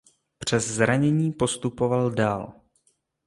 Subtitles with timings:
[0.39, 2.53] Přes zranění postupoval dál.